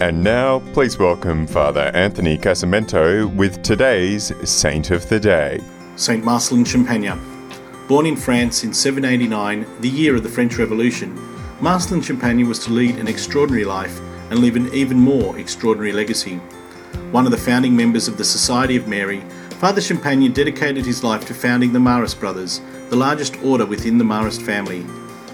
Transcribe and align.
And 0.00 0.22
now, 0.22 0.60
please 0.74 0.96
welcome 0.96 1.44
Father 1.44 1.90
Anthony 1.92 2.38
Casamento 2.38 3.34
with 3.34 3.64
today's 3.64 4.32
Saint 4.48 4.92
of 4.92 5.08
the 5.08 5.18
Day. 5.18 5.60
Saint 5.96 6.24
Marcellin 6.24 6.62
Champagnat. 6.62 7.18
Born 7.88 8.06
in 8.06 8.14
France 8.14 8.62
in 8.62 8.72
789, 8.72 9.66
the 9.80 9.88
year 9.88 10.14
of 10.14 10.22
the 10.22 10.28
French 10.28 10.56
Revolution, 10.56 11.18
Marcellin 11.60 12.00
Champagnat 12.00 12.46
was 12.46 12.60
to 12.60 12.72
lead 12.72 12.94
an 12.94 13.08
extraordinary 13.08 13.64
life 13.64 13.98
and 14.30 14.38
leave 14.38 14.54
an 14.54 14.72
even 14.72 15.00
more 15.00 15.36
extraordinary 15.36 15.90
legacy. 15.90 16.36
One 17.10 17.24
of 17.24 17.32
the 17.32 17.36
founding 17.36 17.74
members 17.74 18.06
of 18.06 18.18
the 18.18 18.24
Society 18.24 18.76
of 18.76 18.86
Mary, 18.86 19.20
Father 19.58 19.80
Champagnat 19.80 20.32
dedicated 20.32 20.86
his 20.86 21.02
life 21.02 21.26
to 21.26 21.34
founding 21.34 21.72
the 21.72 21.80
Marist 21.80 22.20
Brothers, 22.20 22.60
the 22.90 22.94
largest 22.94 23.36
order 23.42 23.66
within 23.66 23.98
the 23.98 24.04
Marist 24.04 24.42
family. 24.42 24.86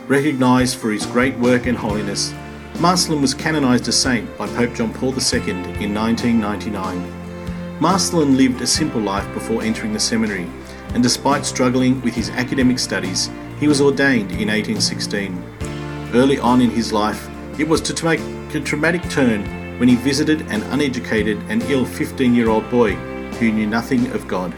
Recognised 0.06 0.78
for 0.78 0.90
his 0.90 1.04
great 1.04 1.36
work 1.36 1.66
and 1.66 1.76
holiness, 1.76 2.32
Marcellin 2.80 3.22
was 3.22 3.34
canonised 3.34 3.86
a 3.86 3.93
saint 3.93 4.36
by 4.36 4.48
Pope 4.48 4.75
John 4.75 4.93
Paul 4.93 5.11
II 5.11 5.50
in 5.80 5.95
1999. 5.95 7.81
Marcellin 7.81 8.36
lived 8.36 8.61
a 8.61 8.67
simple 8.67 9.00
life 9.00 9.32
before 9.32 9.62
entering 9.62 9.93
the 9.93 10.00
seminary, 10.00 10.48
and 10.93 11.03
despite 11.03 11.46
struggling 11.46 12.00
with 12.03 12.14
his 12.14 12.31
academic 12.31 12.81
studies, 12.81 13.31
he 13.61 13.68
was 13.68 13.81
ordained 13.81 14.32
in 14.32 14.48
1816. 14.48 15.40
Early 16.14 16.39
on 16.39 16.61
in 16.61 16.71
his 16.71 16.93
life, 16.93 17.29
it 17.58 17.68
was 17.68 17.81
to 17.82 18.04
make 18.04 18.21
a 18.54 18.61
dramatic 18.61 19.09
turn 19.09 19.79
when 19.79 19.89
he 19.89 19.95
visited 19.95 20.43
an 20.50 20.62
uneducated 20.64 21.39
and 21.48 21.62
ill 21.64 21.86
15 21.86 22.34
year 22.34 22.48
old 22.48 22.68
boy 22.70 22.95
who 23.39 23.53
knew 23.53 23.67
nothing 23.67 24.11
of 24.11 24.26
God. 24.26 24.53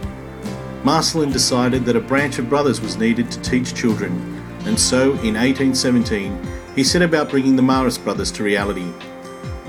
Marcellin 0.84 1.32
decided 1.32 1.84
that 1.84 1.96
a 1.96 2.00
branch 2.00 2.38
of 2.38 2.48
brothers 2.48 2.80
was 2.80 2.96
needed 2.96 3.30
to 3.30 3.40
teach 3.42 3.74
children, 3.74 4.12
and 4.64 4.78
so 4.80 5.12
in 5.22 5.34
1817 5.34 6.55
he 6.76 6.84
set 6.84 7.02
about 7.02 7.30
bringing 7.30 7.56
the 7.56 7.62
Marist 7.62 8.04
brothers 8.04 8.30
to 8.30 8.44
reality. 8.44 8.86